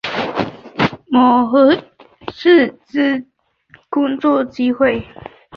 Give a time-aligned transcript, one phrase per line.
[1.11, 1.71] 媒合
[2.33, 3.27] 适性之
[3.91, 5.05] 工作机会